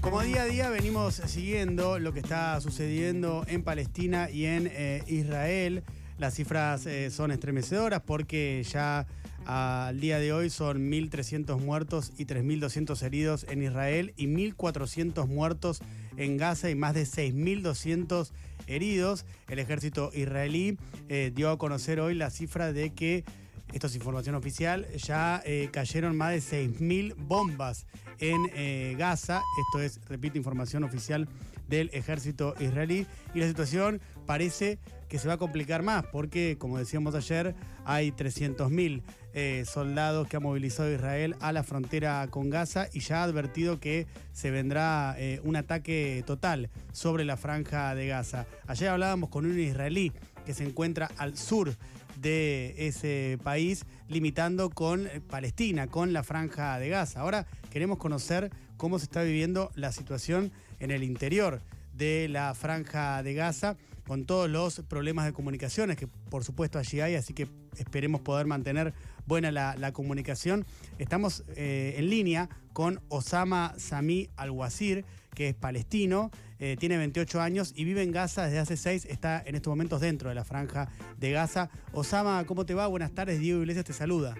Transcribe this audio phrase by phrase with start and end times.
[0.00, 5.02] Como día a día venimos siguiendo lo que está sucediendo en Palestina y en eh,
[5.08, 5.82] Israel.
[6.16, 9.06] Las cifras eh, son estremecedoras porque ya
[9.44, 15.82] al día de hoy son 1.300 muertos y 3.200 heridos en Israel y 1.400 muertos
[16.16, 18.30] en Gaza y más de 6.200
[18.68, 19.26] heridos.
[19.48, 20.78] El ejército israelí
[21.08, 23.24] eh, dio a conocer hoy la cifra de que
[23.72, 27.86] esto es información oficial, ya eh, cayeron más de 6.000 bombas
[28.20, 29.42] en eh, Gaza.
[29.66, 31.28] Esto es, repito, información oficial
[31.68, 33.06] del ejército israelí.
[33.34, 34.78] Y la situación parece
[35.08, 37.54] que se va a complicar más porque, como decíamos ayer,
[37.84, 39.02] hay 300.000
[39.34, 43.78] eh, soldados que ha movilizado Israel a la frontera con Gaza y ya ha advertido
[43.78, 48.46] que se vendrá un ataque total sobre la franja de Gaza.
[48.66, 50.12] Ayer hablábamos con un israelí
[50.44, 51.76] que se encuentra al sur
[52.18, 57.20] de ese país, limitando con Palestina, con la franja de Gaza.
[57.20, 61.62] Ahora queremos conocer cómo se está viviendo la situación en el interior
[61.94, 67.00] de la franja de Gaza, con todos los problemas de comunicaciones que por supuesto allí
[67.00, 68.94] hay, así que esperemos poder mantener
[69.26, 70.64] buena la, comunicación.
[70.98, 75.04] Estamos eh, en línea con Osama Sami Al-Wazir,
[75.36, 79.40] que es palestino, eh, tiene 28 años y vive en Gaza desde hace 6, está
[79.44, 81.70] en estos momentos dentro de la franja de Gaza.
[81.92, 82.86] Osama, ¿cómo te va?
[82.88, 84.34] Buenas tardes, Diego Iglesias te saluda.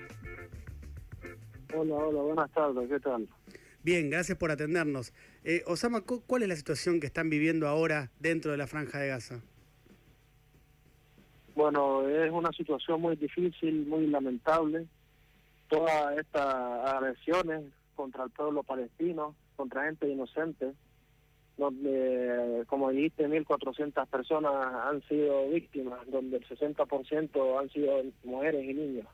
[1.75, 3.29] Hola, hola, buenas tardes, ¿qué tal?
[3.83, 5.13] Bien, gracias por atendernos.
[5.45, 9.09] Eh, Osama, ¿cuál es la situación que están viviendo ahora dentro de la franja de
[9.09, 9.43] Gaza?
[11.55, 14.87] Bueno, es una situación muy difícil, muy lamentable.
[15.69, 16.55] Todas estas
[16.89, 20.73] agresiones contra el pueblo palestino, contra gente inocente,
[21.57, 24.53] donde, como dijiste, 1.400 personas
[24.85, 29.07] han sido víctimas, donde el 60% han sido mujeres y niños.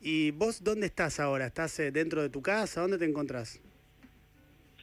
[0.00, 1.46] ¿Y vos dónde estás ahora?
[1.46, 2.82] ¿Estás eh, dentro de tu casa?
[2.82, 3.60] ¿Dónde te encontrás?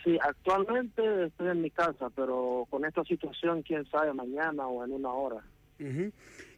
[0.04, 4.92] Sí, actualmente estoy en mi casa, pero con esta situación, quién sabe, mañana o en
[4.92, 5.44] una hora.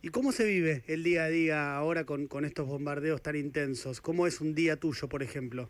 [0.01, 4.01] ¿Y cómo se vive el día a día ahora con, con estos bombardeos tan intensos?
[4.01, 5.69] ¿Cómo es un día tuyo, por ejemplo?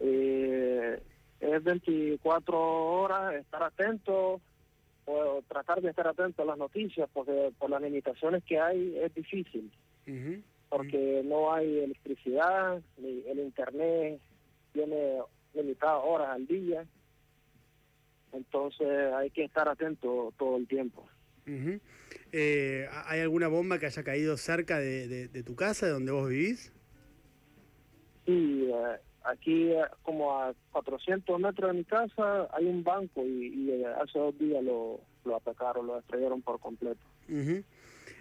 [0.00, 1.02] Eh,
[1.40, 4.40] es 24 horas, estar atento,
[5.06, 9.14] o tratar de estar atento a las noticias, porque por las limitaciones que hay es
[9.14, 9.70] difícil
[10.68, 14.20] porque no hay electricidad, ni el internet
[14.72, 15.18] tiene
[15.54, 16.84] limitadas horas al día,
[18.32, 21.08] entonces hay que estar atento todo el tiempo.
[22.32, 26.72] Eh, ¿Hay alguna bomba que haya caído cerca de, tu casa, de donde vos vivís?
[28.26, 28.98] Sí, eh,
[29.30, 34.38] aquí eh, como a 400 metros de mi casa hay un banco y, hace dos
[34.38, 37.00] días lo, lo atacaron, lo destruyeron por completo.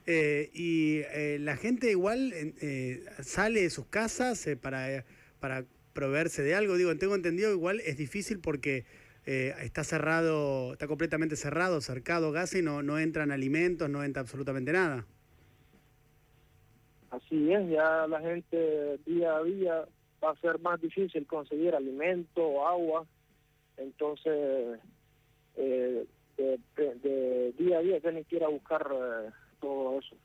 [0.05, 5.03] Eh, y eh, la gente igual eh, sale de sus casas para,
[5.39, 6.77] para proveerse de algo.
[6.77, 8.85] Digo, tengo entendido, igual es difícil porque
[9.25, 14.71] está cerrado, está completamente cerrado, cercado Gaza y no, no entran alimentos, no entra absolutamente
[14.71, 15.05] nada.
[17.11, 19.85] Así es, ya la gente día a día
[20.23, 23.05] va a ser más difícil conseguir alimento o agua.
[23.77, 24.79] Entonces,
[25.55, 26.07] de,
[27.57, 28.87] día a día tienen que ir a buscar
[29.59, 30.15] todo eso.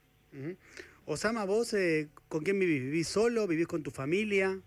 [1.05, 2.81] Osama, ¿vos eh, con quién vivís?
[2.81, 3.45] ¿Vivís solo?
[3.47, 4.59] ¿Vivís con tu familia?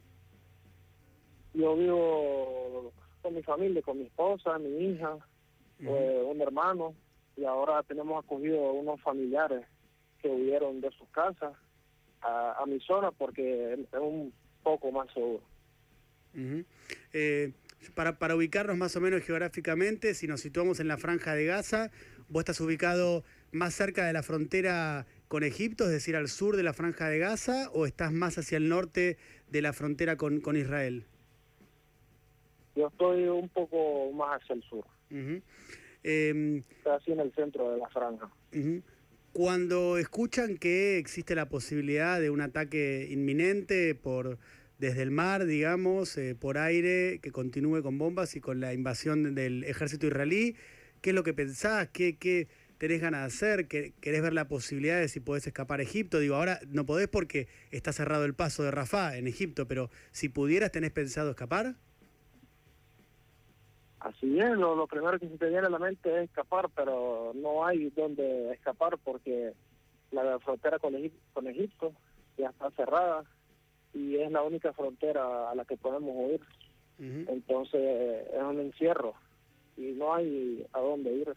[1.54, 5.16] Yo vivo con mi familia, con mi esposa, mi hija,
[5.80, 6.94] eh, un hermano,
[7.36, 9.64] y ahora tenemos acogido unos familiares
[10.20, 11.54] que huyeron de sus casas
[12.20, 14.32] a, mi zona porque es un
[14.66, 15.40] poco más seguro.
[17.12, 17.52] eh,
[17.94, 21.92] para, para ubicarnos más o menos geográficamente, si nos situamos en la franja de Gaza,
[22.28, 23.22] vos estás ubicado
[23.52, 27.20] más cerca de la frontera con Egipto, es decir, al sur de la franja de
[27.20, 29.18] Gaza, o estás más hacia el norte
[29.48, 31.04] de la frontera con, con Israel?
[32.74, 34.84] Yo estoy un poco más hacia el sur.
[35.12, 35.40] Uh
[36.84, 38.30] Casi en el centro de la franja.
[39.36, 44.38] Cuando escuchan que existe la posibilidad de un ataque inminente por
[44.78, 49.34] desde el mar, digamos, eh, por aire, que continúe con bombas y con la invasión
[49.34, 50.56] del ejército israelí.
[51.02, 51.90] ¿Qué es lo que pensás?
[51.92, 53.68] ¿Qué, qué tenés ganas de hacer?
[53.68, 56.18] ¿Querés ver la posibilidad de si podés escapar a Egipto?
[56.18, 60.30] Digo, ahora no podés porque está cerrado el paso de Rafah en Egipto, pero si
[60.30, 61.76] pudieras, ¿tenés pensado escapar?
[64.06, 67.66] Así es, lo, primero que se te viene a la mente es escapar, pero no
[67.66, 69.52] hay dónde escapar porque
[70.12, 70.94] la frontera con
[71.32, 71.92] con Egipto
[72.38, 73.24] ya está cerrada
[73.92, 76.40] y es la única frontera a la que podemos huir.
[77.00, 79.14] Entonces es un encierro
[79.76, 81.34] y no hay a dónde ir.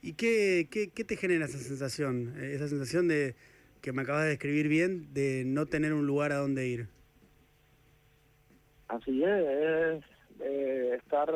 [0.00, 2.32] ¿Y qué, qué, qué, te genera esa sensación?
[2.38, 3.34] Eh, esa sensación de
[3.82, 6.88] que me acabas de describir bien, de no tener un lugar a donde ir.
[8.88, 11.28] Así es, es estar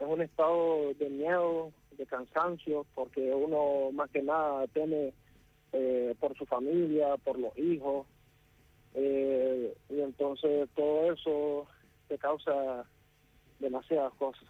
[0.00, 5.12] en un estado de miedo, de cansancio, porque uno más que nada teme
[5.72, 8.06] eh, por su familia, por los hijos,
[8.94, 11.66] eh, y entonces todo eso
[12.08, 12.84] te causa
[13.58, 14.48] demasiadas cosas.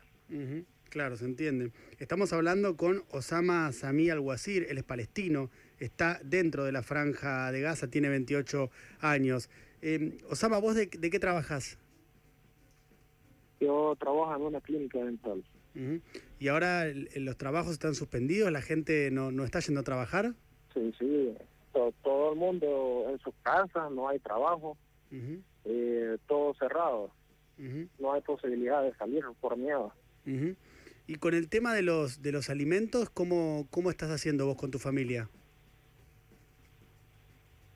[0.88, 1.72] Claro, se entiende.
[1.98, 7.60] Estamos hablando con Osama Sami Al-Wazir, él es palestino, está dentro de la franja de
[7.60, 9.48] Gaza, tiene 28 años.
[9.80, 11.78] Eh, Osama, ¿vos de, qué trabajas?
[13.62, 15.44] Yo trabajo en una clínica dental.
[16.41, 16.87] ¿Y ahora
[17.17, 18.50] los trabajos están suspendidos?
[18.50, 20.35] ¿La gente no, no está yendo a trabajar?
[20.75, 21.35] Sí, sí.
[22.03, 24.76] Todo, el mundo en sus casas, no hay trabajo,
[25.64, 27.11] eh, todo cerrado.
[28.00, 29.93] No hay posibilidad de salir por miedo.
[31.06, 34.73] Y con el tema de los de los alimentos, ¿cómo, cómo estás haciendo vos con
[34.73, 35.29] tu familia?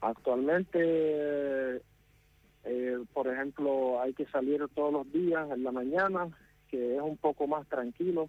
[0.00, 1.80] Actualmente,
[2.66, 6.28] eh, por ejemplo, hay que salir todos los días en la mañana,
[6.68, 8.28] que es un poco más tranquilo,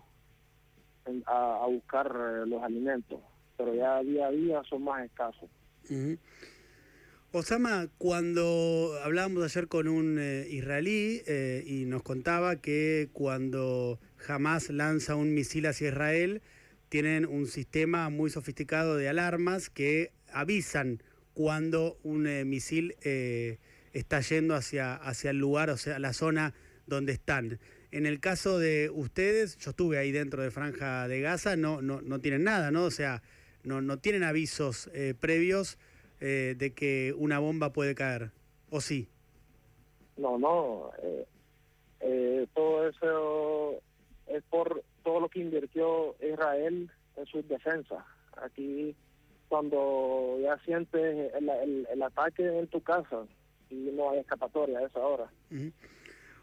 [1.25, 3.19] a, buscar eh, los alimentos,
[3.57, 5.49] pero ya día a día son más escasos.
[7.31, 14.69] Osama, cuando hablábamos ayer con un eh, israelí eh, y nos contaba que cuando Hamas
[14.69, 16.41] lanza un misil hacia Israel,
[16.89, 21.03] tienen un sistema muy sofisticado de alarmas que avisan
[21.33, 22.95] cuando un misil
[23.93, 26.53] está yendo hacia, hacia el lugar, o sea, la zona
[26.85, 27.59] donde están.
[27.91, 32.01] En el caso de ustedes, yo estuve ahí dentro de Franja de Gaza, no, no,
[32.01, 32.83] no tienen nada, ¿no?
[32.83, 33.21] O sea,
[33.63, 35.77] no, no tienen avisos eh, previos
[36.19, 38.31] eh, de que una bomba puede caer,
[38.69, 39.07] ¿o sí?
[40.17, 40.91] No, no.
[41.99, 43.81] Eh, todo eso
[44.27, 48.05] es por todo lo que invirtió Israel en su defensa.
[48.41, 48.95] Aquí,
[49.47, 53.23] cuando ya sientes el, ataque en tu casa
[53.69, 55.31] y no hay escapatoria a esa hora.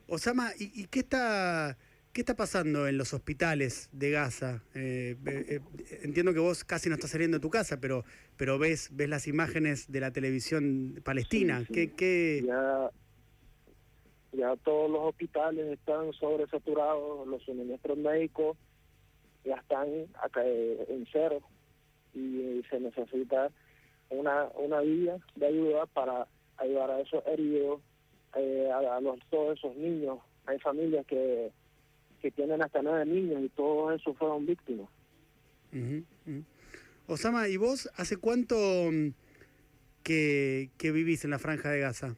[0.07, 1.79] Osama, ¿y, qué está
[2.13, 4.63] qué está pasando en los hospitales de Gaza?
[4.75, 5.61] Eh, eh,
[6.03, 8.05] entiendo que vos casi no estás saliendo de tu casa, pero
[8.37, 11.65] pero ves ves las imágenes de la televisión palestina.
[11.73, 12.91] ¿Qué, Ya,
[14.33, 18.57] ya todos los hospitales están sobresaturados, los suministros médicos
[19.45, 19.89] ya están
[20.23, 21.41] acá eh, en cero
[22.15, 23.51] y se necesita
[24.09, 26.27] una, una vía de ayuda para
[26.59, 27.81] ayudar a esos heridos
[28.37, 30.19] eh, a, los, todos esos niños.
[30.47, 31.51] Hay familias que,
[32.21, 34.89] que tienen hasta nueve niños y todos esos fueron víctimas.
[37.07, 39.09] Osama, ¿y vos hace cuánto mm,
[40.03, 42.17] que, que vivís en la franja de Gaza?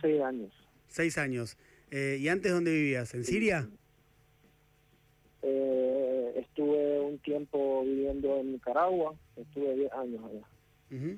[0.00, 0.52] Seis años.
[0.88, 1.56] Seis años.
[1.90, 3.14] Eh, ¿Y antes dónde vivías?
[3.14, 3.68] ¿En Siria?
[5.42, 11.16] Eh, estuve un tiempo viviendo en Nicaragua, estuve diez años allá.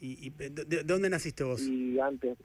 [0.00, 1.62] ¿Y, de, dónde naciste vos?
[1.62, 2.36] Y antes.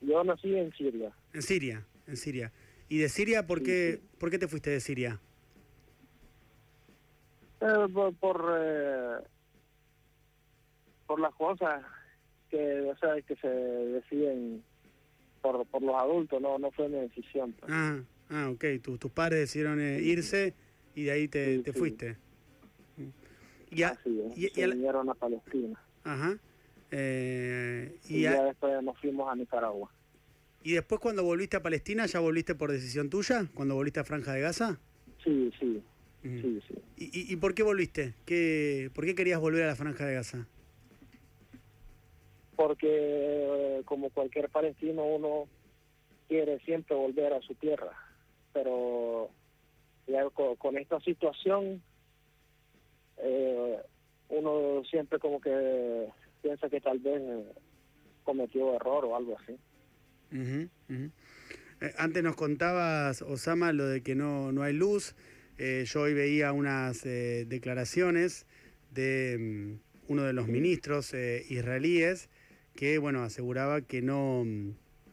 [0.00, 1.12] Yo nací en Siria.
[1.32, 2.52] En Siria, en Siria.
[2.88, 5.20] ¿Y de Siria por, qué, ¿por qué te fuiste de Siria?
[7.60, 7.88] Eh,
[8.20, 9.16] por eh,
[11.06, 11.82] por, las cosas
[12.50, 14.62] que, o sea, que se deciden
[15.42, 17.52] por, por los adultos, no no fue mi decisión.
[17.52, 17.72] Pues.
[17.72, 18.00] Ah,
[18.30, 18.64] ah, ok.
[18.82, 20.54] tus padres decidieron eh, irse
[20.94, 22.16] y de ahí te, te fuiste.
[23.70, 23.98] Y, a,
[24.36, 25.85] y, se vinieron a Palestina.
[26.06, 26.38] Ajá.
[26.92, 29.90] Eh, y, ya después nos fuimos a Nicaragua.
[30.62, 33.46] ¿Y después cuando volviste a Palestina, ya volviste por decisión tuya?
[33.54, 34.78] ¿Cuando volviste a Franja de Gaza?
[35.22, 35.82] Sí, sí.
[36.22, 36.74] sí, sí.
[36.96, 38.14] ¿Y, ¿Y, por qué volviste?
[38.24, 40.46] ¿Qué, ¿Por qué querías volver a la Franja de Gaza?
[42.54, 45.48] Porque eh, como cualquier palestino uno
[46.28, 47.92] quiere siempre volver a su tierra,
[48.52, 49.30] pero
[50.06, 51.82] ya con, esta situación
[53.18, 53.78] eh,
[54.28, 56.08] uno siempre como que
[56.42, 57.44] piensa que tal vez eh,
[58.24, 59.56] cometió error o algo así.
[60.32, 61.10] Eh,
[61.98, 65.14] antes nos contabas, Osama, lo de que no, no hay luz.
[65.58, 68.46] Eh, yo hoy veía unas declaraciones
[68.90, 72.28] de mm, uno de los ministros israelíes
[72.74, 74.44] que, bueno, aseguraba que no,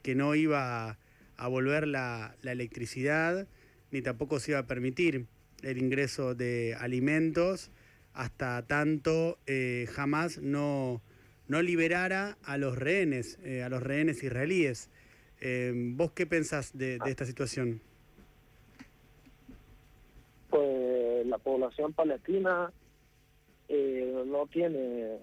[0.01, 0.97] que no iba
[1.37, 3.47] a, volver la, la electricidad
[3.91, 5.27] ni tampoco se iba a permitir
[5.61, 7.71] el ingreso de alimentos
[8.13, 11.01] hasta tanto eh, jamás no,
[11.47, 14.89] no liberara a los rehenes, eh, a los rehenes israelíes.
[15.41, 17.81] Eh, ¿Vos qué pensás de, esta situación?
[20.49, 22.71] Pues la población palestina
[23.69, 25.17] no tiene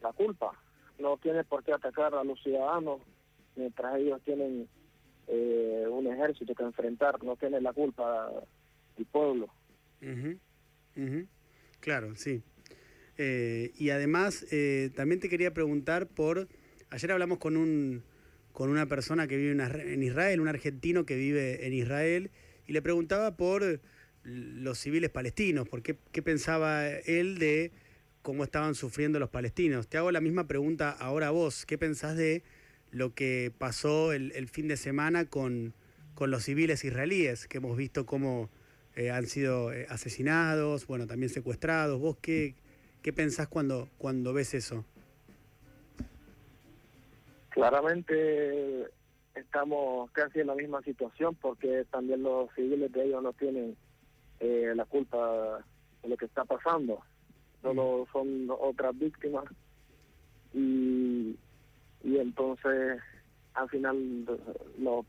[0.00, 0.52] la culpa,
[0.98, 3.00] no tiene por qué atacar a los ciudadanos
[3.56, 4.66] mientras ellos tienen
[5.28, 8.30] un ejército que enfrentar, no tiene la culpa
[8.96, 9.48] el pueblo.
[11.80, 12.42] Claro, sí.
[13.18, 16.48] Eh, y además, eh, también te quería preguntar por,
[16.90, 18.02] ayer hablamos con, un,
[18.52, 19.52] con una persona que vive
[19.92, 22.30] en Israel, un argentino que vive en Israel,
[22.66, 23.80] y le preguntaba por
[24.22, 27.72] los civiles palestinos, por qué, qué pensaba él de
[28.22, 29.88] cómo estaban sufriendo los palestinos.
[29.88, 32.42] Te hago la misma pregunta ahora a vos, ¿qué pensás de
[32.90, 35.74] lo que pasó el, el fin de semana con,
[36.14, 38.50] con los civiles israelíes, que hemos visto cómo
[38.96, 42.00] eh, han sido eh, asesinados, bueno, también secuestrados.
[42.00, 42.54] ¿Vos qué,
[43.02, 44.84] qué pensás cuando, cuando ves eso?
[47.50, 48.88] Claramente
[49.34, 53.76] estamos casi en la misma situación porque también los civiles de ellos no tienen
[54.40, 55.64] eh, la culpa
[56.02, 57.00] de lo que está pasando.
[57.62, 58.12] Solo mm.
[58.12, 59.44] son otras víctimas
[60.52, 61.36] y,
[62.02, 63.00] y entonces
[63.54, 64.26] al final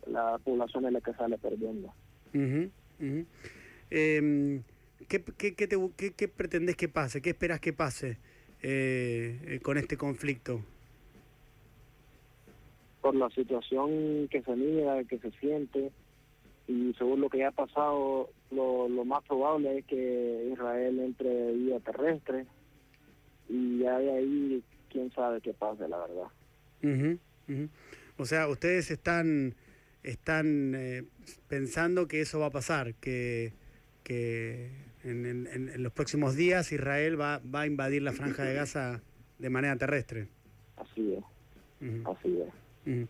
[0.08, 1.94] la población es la que sale perdiendo.
[3.92, 4.64] Em,
[5.10, 5.78] ¿qué, qué, qué, te,
[6.16, 7.22] qué, pretendes que pase?
[7.22, 8.18] ¿Qué esperas que pase
[8.62, 10.64] eh, eh, con este conflicto?
[13.02, 15.92] Por la situación que se mira, que se siente,
[16.68, 21.52] y según lo que ya ha pasado, lo, lo más probable es que Israel entre
[21.54, 22.46] vía terrestre,
[23.50, 27.20] y ya de ahí quién sabe qué pase, la verdad.
[28.18, 29.56] O sea, ustedes están,
[30.04, 31.04] están eh,
[31.50, 33.52] pensando que eso va a pasar, que
[34.04, 34.72] que
[35.04, 39.02] en, los próximos días Israel va, va a invadir la franja de Gaza
[39.40, 40.28] de manera terrestre.
[40.78, 41.24] Así es.
[42.06, 43.08] Así es.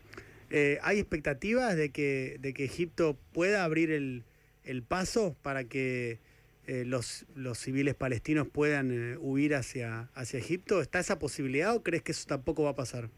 [0.50, 4.24] Eh, ¿Hay expectativas de que, de que Egipto pueda abrir el,
[4.64, 6.18] el paso para que
[6.66, 10.80] eh, los, los civiles palestinos puedan eh, huir hacia, hacia Egipto?
[10.80, 13.08] ¿Está esa posibilidad o crees que eso tampoco va a pasar?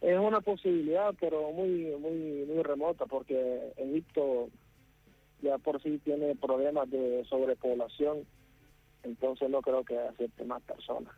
[0.00, 4.48] Es una posibilidad, pero muy muy muy remota, porque Egipto
[5.42, 8.24] ya por sí tiene problemas de sobrepoblación,
[9.02, 11.12] entonces no creo que acepte más personas.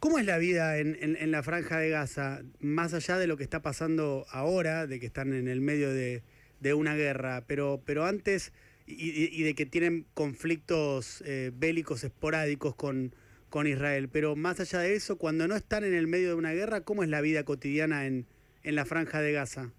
[0.00, 3.44] ¿Cómo es la vida en, en, la franja de Gaza, más allá de lo que
[3.44, 6.22] está pasando ahora, de que están en el medio de,
[6.60, 8.52] de una guerra, pero, pero antes
[8.86, 13.14] y, de que tienen conflictos eh, bélicos esporádicos con,
[13.48, 16.52] con Israel, pero más allá de eso, cuando no están en el medio de una
[16.52, 18.26] guerra, ¿cómo es la vida cotidiana en,
[18.62, 19.72] en la franja de Gaza?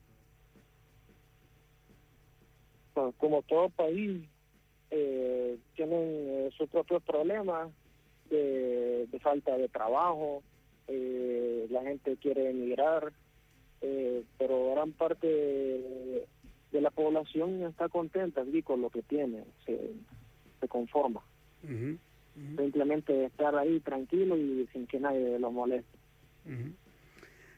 [3.22, 4.24] Como todo país,
[4.90, 7.70] eh, tienen eh, sus propios problemas
[8.32, 10.42] de, falta de trabajo,
[10.88, 13.14] eh, la gente quiere emigrar,
[14.38, 19.80] pero gran parte de, la población está contenta con lo que tiene, se,
[20.60, 21.22] se conforma.
[22.58, 25.98] Simplemente estar ahí tranquilo y sin que nadie lo moleste.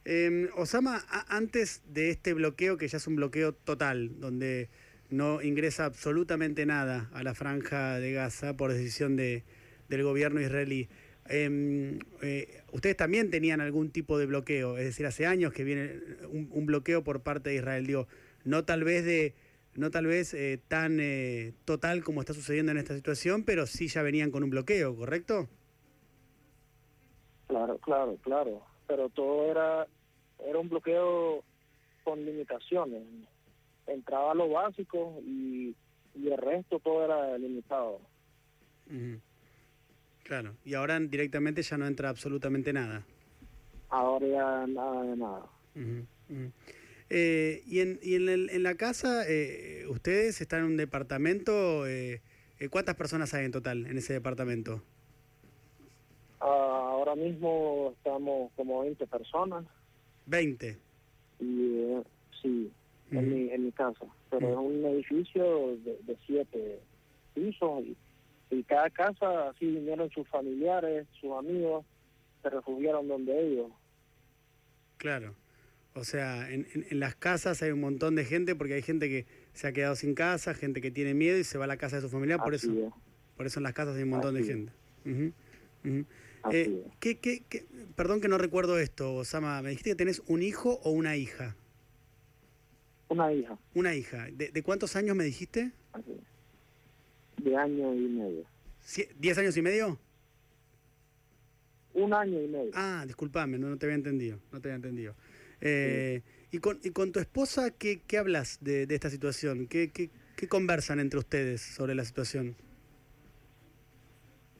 [0.05, 4.69] Em, Osama, antes de este bloqueo, que ya es un bloqueo total, donde
[5.13, 9.43] no ingresa absolutamente nada a la franja de Gaza por decisión de,
[9.87, 10.89] del gobierno israelí.
[11.29, 15.99] Em, eh, ustedes también tenían algún tipo de bloqueo, es decir, hace años que viene
[16.29, 18.07] un, bloqueo por parte de Israel, digo,
[18.43, 19.33] no tal vez de
[19.75, 23.87] no tal vez eh, tan eh, total como está sucediendo en esta situación, pero sí
[23.87, 25.47] ya venían con un bloqueo, ¿correcto?
[27.47, 29.87] Claro, claro, claro, pero todo era
[30.39, 31.43] era un bloqueo
[32.03, 33.03] con limitaciones
[33.87, 35.75] entraba lo básico y,
[36.15, 37.99] el resto todo era limitado.
[40.23, 43.03] Claro, y ahora directamente ya no entra absolutamente nada.
[43.89, 45.45] Ahora ya nada de nada.
[47.09, 51.87] Eh, y en, y en, el, en la casa, eh, ustedes están en un departamento,
[51.87, 52.21] eh,
[52.71, 54.81] ¿cuántas personas hay en total en ese departamento?
[56.39, 59.65] Ah, ahora mismo estamos como 20 personas.
[60.25, 60.77] 20.
[61.39, 61.81] Y
[62.41, 62.71] sí,
[63.19, 66.79] en, mi, en mi casa, pero es un edificio de, siete
[67.33, 71.83] pisos y, cada casa así vinieron sus familiares, sus amigos,
[72.43, 73.71] se refugiaron donde ellos.
[74.97, 75.33] Claro.
[75.95, 79.25] O sea, en, en, las casas hay un montón de gente porque hay gente que
[79.53, 81.95] se ha quedado sin casa, gente que tiene miedo y se va a la casa
[81.95, 82.93] de su familia, por eso
[83.35, 84.71] por eso en las casas hay un montón de gente.
[86.51, 87.65] Eh, ¿qué, qué, qué,
[87.95, 91.55] perdón que no recuerdo esto, Osama, me dijiste que tenés un hijo o una hija.
[93.13, 93.57] Una hija.
[93.75, 94.27] Una hija.
[94.31, 95.71] ¿De, cuántos años me dijiste?
[97.37, 98.43] De año y medio.
[99.19, 99.99] ¿Diez años y medio?
[101.93, 102.71] Un año y medio.
[102.73, 104.39] Ah, discúlpame, no, te había entendido.
[104.51, 105.13] No te había entendido.
[105.61, 109.67] Eh, ¿y, con, ¿Y con tu esposa qué, qué hablas de, de esta situación?
[109.67, 112.55] ¿Qué, ¿Qué, qué, conversan entre ustedes sobre la situación?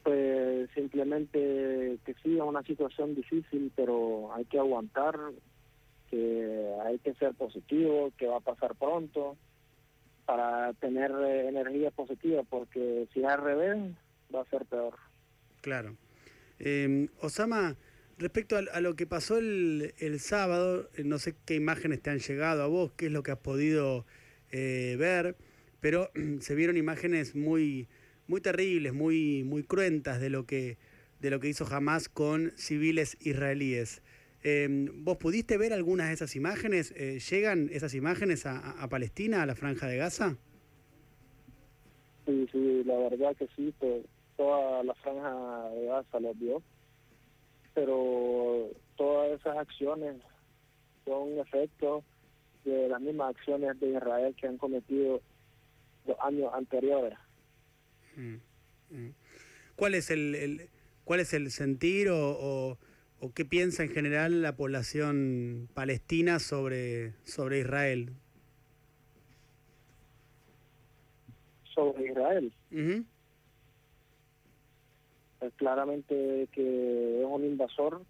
[0.03, 5.17] Pues simplemente que sí, es una situación difícil, pero hay que aguantar
[6.13, 9.35] que hay que ser positivo, que va a pasar pronto,
[10.25, 13.95] para tener eh, energía positiva, porque si al revés,
[14.33, 14.93] va a ser peor.
[15.61, 15.95] Claro.
[16.59, 17.75] Eh, Osama,
[18.19, 22.19] respecto a, lo que pasó el, el, sábado, eh, no sé qué imágenes te han
[22.19, 24.05] llegado a vos, qué es lo que has podido
[24.51, 25.35] eh, ver,
[25.79, 27.87] pero se vieron imágenes muy,
[28.27, 30.77] muy terribles, muy, muy cruentas de lo que
[31.21, 34.03] de lo que hizo Hamas con civiles israelíes.
[34.43, 36.91] Eh, ¿Vos pudiste ver algunas de esas imágenes?
[36.97, 40.37] Eh, ¿Llegan esas imágenes a, a, Palestina, a la franja de Gaza?
[42.25, 46.61] Sí, sí, la verdad que sí, pues, toda la franja de Gaza los vio,
[47.73, 50.17] pero todas esas acciones
[51.05, 52.03] son efectos
[52.65, 55.21] de las mismas acciones de Israel que han cometido
[56.05, 57.17] los años anteriores.
[58.15, 58.35] Mm,
[58.89, 59.13] mm.
[59.75, 60.69] ¿Cuál es el, el
[61.03, 62.77] cuál es el sentir o, o,
[63.31, 68.11] qué piensa en general la población palestina sobre, sobre Israel?
[71.73, 72.53] Sobre Israel.
[75.39, 78.01] pues claramente que es un invasor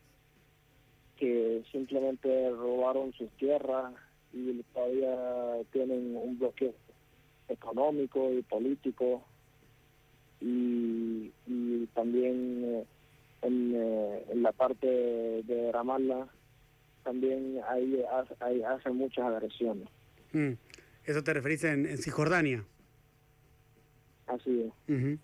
[1.17, 3.93] que simplemente robaron sus tierras
[4.34, 6.74] y todavía tienen un bloqueo
[7.50, 9.24] económico y político
[10.41, 12.86] y, y también eh,
[13.43, 16.27] en, eh, en, la parte de Ramallah
[17.03, 18.01] también ahí,
[18.39, 19.88] hay, hacen muchas agresiones.
[20.31, 20.53] Mm.
[21.05, 22.63] ¿Eso te referís en, en Cisjordania?
[24.27, 25.19] Así es.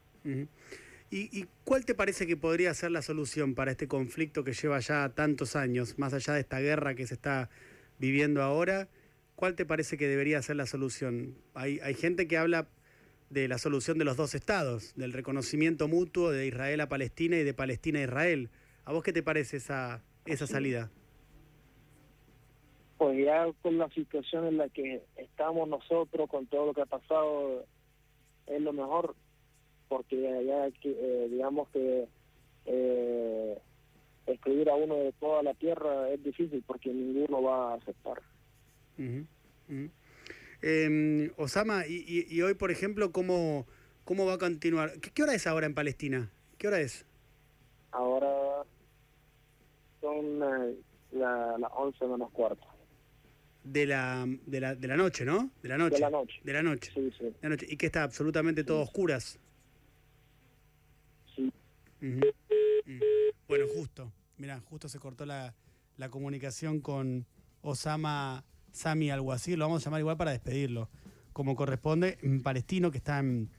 [1.11, 4.79] ¿Y, ¿Y cuál te parece que podría ser la solución para este conflicto que lleva
[4.79, 7.49] ya tantos años, más allá de esta guerra que se está
[7.97, 8.89] viviendo ahora?
[9.35, 11.35] ¿Cuál te parece que debería ser la solución?
[11.53, 12.67] Hay, hay gente que habla
[13.29, 17.43] de la solución de los dos estados, del reconocimiento mutuo de Israel a Palestina y
[17.43, 18.49] de Palestina a Israel.
[18.85, 20.89] ¿A vos qué te parece esa, esa salida?
[22.97, 26.85] Pues ya con la situación en la que estamos nosotros, con todo lo que ha
[26.85, 27.65] pasado,
[28.47, 29.15] es lo mejor,
[29.87, 32.07] porque ya eh, digamos que
[32.65, 33.57] eh,
[34.25, 38.21] excluir a uno de toda la tierra es difícil porque ninguno va a aceptar.
[40.61, 43.65] Eh, Osama, y, y, hoy, por ejemplo, ¿cómo,
[44.03, 44.99] cómo va a continuar?
[44.99, 46.29] ¿Qué, hora es ahora en Palestina?
[46.57, 47.05] ¿Qué hora es?
[47.91, 48.63] Ahora
[50.01, 50.75] son las
[51.11, 52.67] la, la 11 menos cuarto.
[53.63, 55.49] De la, de, la, de la noche, ¿no?
[55.61, 55.95] De la noche.
[55.95, 56.41] De la noche.
[56.43, 56.91] De la noche.
[56.93, 57.23] Sí, sí.
[57.25, 57.65] De la noche.
[57.69, 59.39] Y que está absolutamente todo oscuras.
[61.35, 61.51] Sí.
[63.47, 64.11] Bueno, justo.
[64.37, 65.53] Mira, justo se cortó la,
[65.97, 67.25] la comunicación con
[67.61, 70.89] Osama Sami Alguacil, lo vamos a llamar igual para despedirlo,
[71.33, 73.49] como corresponde, un palestino que está en,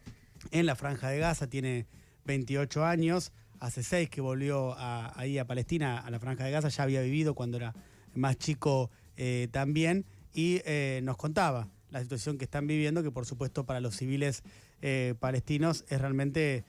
[0.52, 1.86] la franja de Gaza, tiene
[2.24, 6.82] 28 años, hace 6 que volvió ahí a Palestina, a la franja de Gaza, ya
[6.82, 7.74] había vivido cuando era
[8.14, 13.26] más chico eh, también, y eh, nos contaba la situación que están viviendo, que por
[13.26, 14.42] supuesto para los civiles
[14.82, 16.64] eh, palestinos es realmente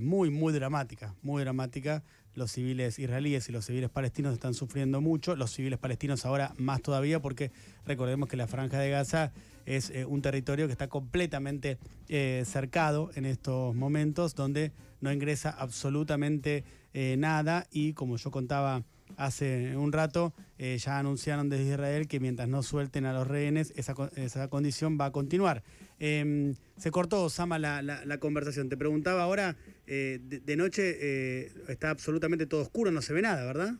[0.00, 2.02] muy, muy dramática, muy dramática
[2.34, 6.82] los civiles israelíes y los civiles palestinos están sufriendo mucho, los civiles palestinos ahora más
[6.82, 7.50] todavía porque
[7.84, 9.32] recordemos que la franja de Gaza
[9.66, 15.50] es eh, un territorio que está completamente eh, cercado en estos momentos donde no ingresa
[15.50, 16.64] absolutamente
[16.94, 17.66] eh, nada.
[17.70, 18.84] Y como yo contaba
[19.16, 23.72] hace un rato, eh, ya anunciaron desde Israel que mientras no suelten a los rehenes,
[23.76, 25.62] esa, esa condición va a continuar.
[26.04, 28.68] Eh, se cortó, Osama, la, la, conversación.
[28.68, 29.54] Te preguntaba ahora,
[29.86, 33.74] eh, de, noche eh, está absolutamente todo oscuro, no se ve nada, ¿verdad?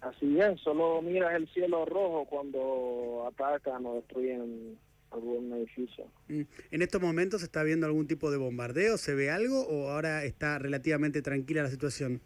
[0.00, 4.78] Así es, solo miras el cielo rojo cuando atacan o destruyen
[5.10, 6.06] algún edificio.
[6.28, 8.96] Mm, ¿En estos momentos está habiendo algún tipo de bombardeo?
[8.96, 12.22] ¿Se ve algo o ahora está relativamente tranquila la situación?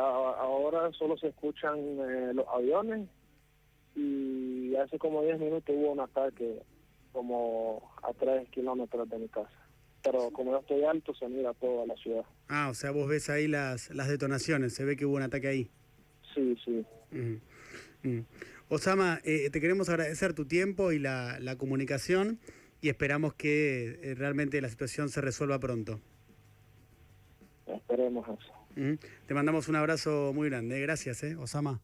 [0.00, 3.08] Ahora solo se escuchan eh, los aviones
[3.94, 6.62] y hace como 10 minutos hubo un ataque
[7.12, 9.50] como a 3 kilómetros de mi casa.
[10.02, 12.24] Pero como yo estoy alto, se mira toda la ciudad.
[12.48, 15.48] Ah, o sea, vos ves ahí las, las detonaciones, se ve que hubo un ataque
[15.48, 15.70] ahí.
[16.34, 16.84] Sí, sí.
[18.68, 22.38] Osama, eh, te queremos agradecer tu tiempo y la, la comunicación
[22.80, 26.00] y esperamos que eh, realmente la situación se resuelva pronto.
[27.66, 28.57] Esperemos eso.
[29.26, 30.80] Te mandamos un abrazo muy grande.
[30.80, 31.80] Gracias, ¿eh, Osama.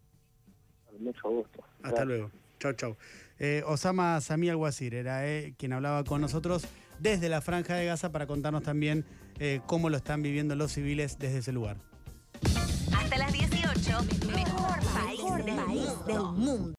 [0.99, 1.65] Mucho gusto.
[1.83, 2.31] Hasta luego.
[2.61, 2.97] Chau, chau.
[3.39, 6.67] Eh, Osama Sami Alguacir era eh, quien hablaba con nosotros
[7.01, 9.05] desde la Franja de Gaza para contarnos también
[9.41, 11.77] eh, cómo lo están viviendo los civiles desde ese lugar.
[12.97, 13.69] Hasta las 18,
[14.29, 16.73] mejor país del mundo.